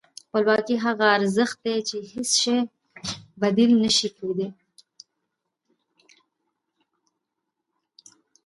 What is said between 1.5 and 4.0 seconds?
دی چې هېڅ شی یې بدیل نه